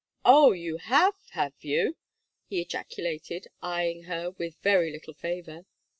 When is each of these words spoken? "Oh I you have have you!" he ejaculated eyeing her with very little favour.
"Oh 0.25 0.53
I 0.53 0.55
you 0.55 0.77
have 0.77 1.13
have 1.33 1.53
you!" 1.63 1.95
he 2.47 2.59
ejaculated 2.59 3.45
eyeing 3.61 4.05
her 4.05 4.31
with 4.31 4.57
very 4.63 4.91
little 4.91 5.13
favour. 5.13 5.67